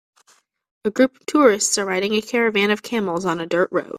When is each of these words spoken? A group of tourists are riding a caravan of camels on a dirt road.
A 0.83 0.89
group 0.89 1.15
of 1.17 1.27
tourists 1.27 1.77
are 1.77 1.85
riding 1.85 2.13
a 2.15 2.23
caravan 2.23 2.71
of 2.71 2.81
camels 2.81 3.23
on 3.23 3.39
a 3.39 3.45
dirt 3.45 3.69
road. 3.71 3.89